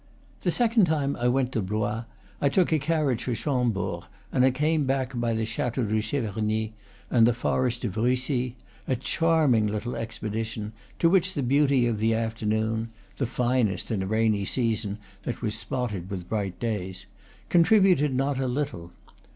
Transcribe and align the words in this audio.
The 0.41 0.49
second 0.49 0.85
time 0.85 1.15
I 1.15 1.27
went 1.27 1.51
to 1.51 1.61
Blois 1.61 2.05
I 2.41 2.49
took 2.49 2.71
a 2.73 2.79
carriage 2.79 3.25
for 3.25 3.35
Chambord, 3.35 4.05
and 4.31 4.51
came 4.55 4.85
back 4.85 5.11
by 5.19 5.35
the 5.35 5.45
Chateau 5.45 5.83
de 5.83 6.01
Cheverny 6.01 6.73
and 7.11 7.27
the 7.27 7.35
forest 7.35 7.85
of 7.85 7.97
Russy, 7.97 8.55
a 8.87 8.95
charming 8.95 9.67
little 9.67 9.95
expedition, 9.95 10.73
to 10.97 11.07
which 11.07 11.35
the 11.35 11.43
beauty 11.43 11.85
of 11.85 11.99
the 11.99 12.15
afternoon 12.15 12.89
(the 13.19 13.27
finest 13.27 13.91
in 13.91 14.01
a 14.01 14.07
rainy 14.07 14.43
season 14.43 14.97
that 15.21 15.43
was 15.43 15.53
spotted 15.53 16.09
with 16.09 16.27
bright 16.27 16.57
days) 16.59 17.05
contributed 17.49 18.15
not 18.15 18.39
a 18.39 18.47
little. 18.47 18.93